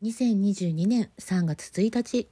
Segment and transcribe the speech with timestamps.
[0.00, 2.28] 2022年3月1日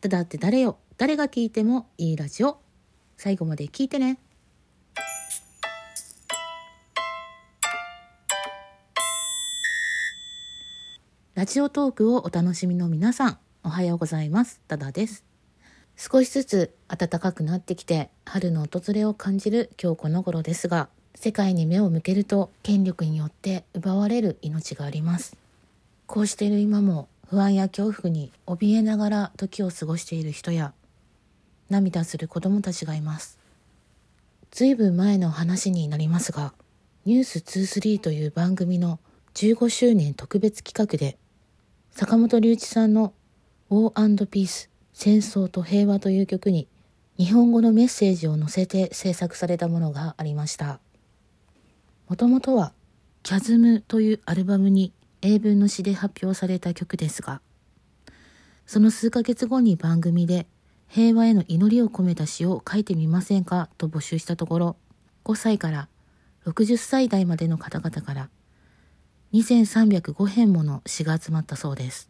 [0.00, 0.78] ただって誰よ。
[0.96, 2.56] 誰が聞いてもいいラジオ。
[3.18, 4.18] 最後まで聞いてね。
[11.34, 14.62] ラジオトークをお楽しみの皆さんおはようございます。
[14.66, 15.22] ただです。
[15.98, 25.36] 少しずつ暖かくなってきて春の訪れを感じる今日この頃ですが世界に目を向けると権力によって奪われる命があります。
[26.06, 30.72] こうしている今も不安や恐怖に怯えながら時を過ごしている人や
[31.68, 33.38] 涙する子供たちがいます。
[34.52, 36.54] ずいぶん前の話になりますが
[37.04, 39.00] 「ニュース23という番組の
[39.34, 41.18] 15周年特別企画で
[41.90, 43.12] 坂本龍一さんの
[43.68, 46.68] 「ウォーピース戦争と平和」という曲に
[47.18, 50.78] 日本語のメッセージを載せて制作されたものがありました。
[52.08, 52.72] もともとは
[53.24, 54.92] 「キャズムというアルバムに
[55.22, 57.40] 英文の詩で発表された曲ですが
[58.66, 60.46] その数ヶ月後に番組で
[60.88, 64.76] 平和への祈りを込めた詩を書いてみませんかと募集したところ
[65.24, 65.88] 5歳から
[66.46, 68.28] 60歳代までの方々から
[69.32, 72.08] 2305編もの詩が集まったそうです。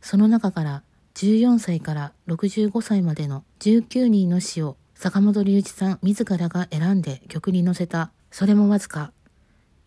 [0.00, 0.82] その中から
[1.14, 9.12] 14歳から65歳までの19人の詩を坂本龍一さん自らが選んで曲に乗せた、それもわずか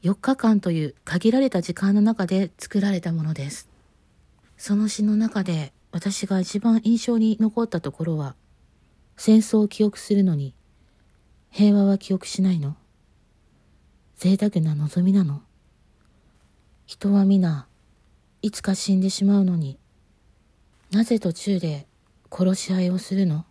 [0.04, 3.68] 4日間という限られた時間の中で作られたものです。
[4.58, 8.36] その詩の中で私が一番印象に残ったところは、
[9.18, 10.54] 戦争を記憶するのに、
[11.50, 12.78] 平和は記憶しないの。
[14.16, 15.42] 贅沢な望みなの。
[16.86, 17.68] 人は皆、
[18.42, 19.78] いつか死んでしまうのに、
[20.92, 21.88] なぜ途中で
[22.32, 23.46] 殺し合いをするの。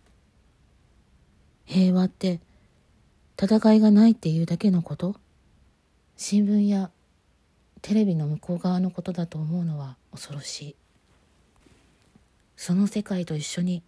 [1.65, 2.39] 平和って
[3.39, 5.15] 戦いがないっていうだけのこと。
[6.21, 6.91] 新聞や
[7.81, 10.75] テレビの向こう側のことだと思うのは恐ろしい。
[12.57, 13.81] その世界と一緒に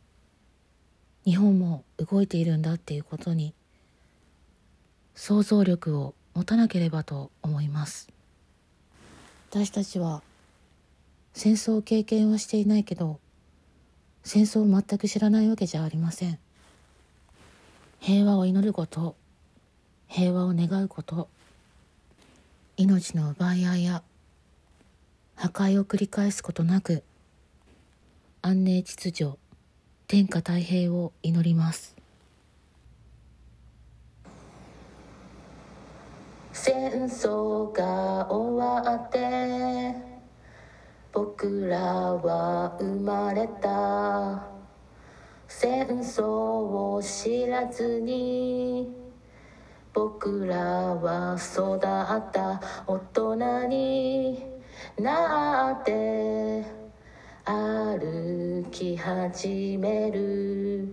[1.26, 3.54] 日本も動いているんだっていうことに
[5.14, 8.08] 想像力を持たなければと思います。
[9.50, 10.24] 私たちは
[11.34, 13.20] 戦争を経験はしていないけど
[14.24, 16.40] 戦争を全く知らないわけじゃありません。
[18.00, 19.18] 平和を祈ること
[20.08, 21.28] 平和を願うこと
[22.82, 24.02] 命の奪い合いや
[25.36, 27.04] 破壊を繰り返すことなく
[28.42, 29.38] 安寧秩序
[30.08, 31.96] 天下太平を祈ります。
[36.54, 39.96] 戦争が終わって
[41.14, 44.44] 僕らは生まれた。
[45.48, 49.11] 戦争を知らずに
[49.94, 54.44] 僕らは育った大人に
[54.98, 56.66] なって
[57.44, 60.88] 歩き始める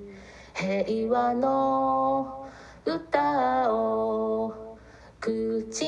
[0.53, 2.48] 平和の
[2.84, 4.76] 歌を
[5.20, 5.87] 口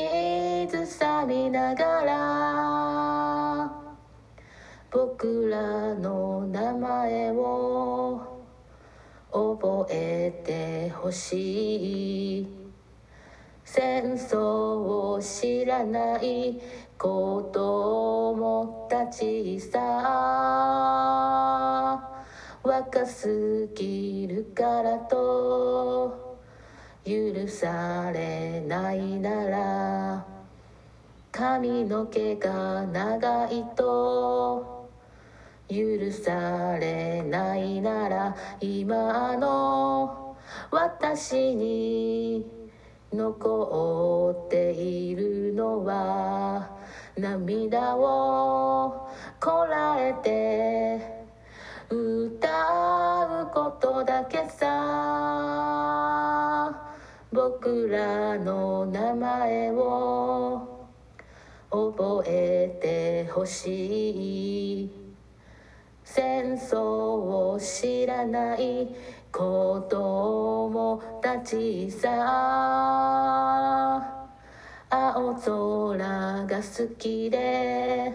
[0.69, 3.73] ずさみながら
[4.93, 8.45] 僕らの名前を
[9.33, 12.60] 覚えてほしい。
[13.73, 16.61] 戦争を知らない
[16.99, 19.79] 子供たちさ
[22.65, 26.37] 若すぎるからと。
[27.05, 30.27] 許されないなら。
[31.31, 34.91] 髪の毛が長いと。
[35.69, 40.37] 許されないなら今の
[40.73, 42.60] 私に。
[43.13, 46.71] 残っているのは
[47.17, 49.11] 涙を
[49.41, 51.25] こらえて
[51.89, 52.49] 歌
[53.43, 55.91] うことだけさ。
[57.33, 60.87] 僕らの名前を
[61.71, 64.91] 覚えてほしい。
[66.05, 68.95] 戦争を知らない
[69.41, 72.07] 子供たちさ。
[74.91, 75.97] 青空
[76.45, 78.13] が好きで。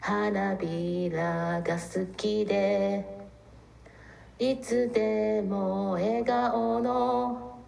[0.00, 3.06] 花びらが好きで。
[4.40, 7.60] いつでも笑顔の。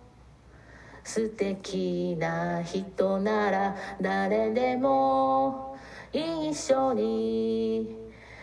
[1.04, 5.76] 素敵な人なら誰でも
[6.12, 7.99] 一緒に。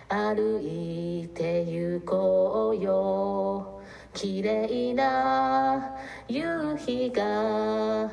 [0.10, 3.82] 歩いて行こうよ。
[4.14, 5.96] 綺麗な
[6.30, 8.10] 夕日が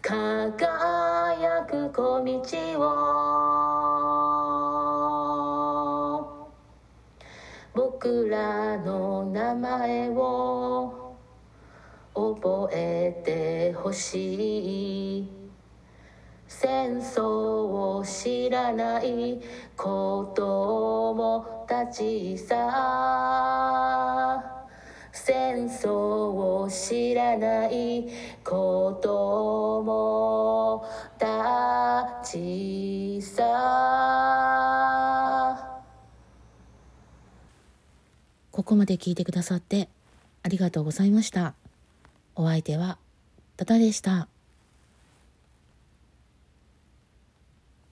[0.00, 2.40] 輝く小道
[2.80, 3.16] を。
[7.74, 11.16] 僕らの名前を
[12.14, 15.35] 覚えてほしい。
[16.66, 19.40] 戦争を知らない
[19.76, 22.56] 子供たちさ
[25.12, 28.08] 戦争を知らない
[28.42, 30.84] 子供
[31.16, 33.44] たちさ
[38.50, 39.88] ここまで聞いてくださって
[40.42, 41.54] ありがとうございました。
[42.34, 42.98] お相手は、
[43.56, 44.28] タタでした。